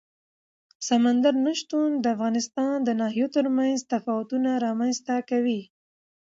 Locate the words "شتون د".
1.59-2.05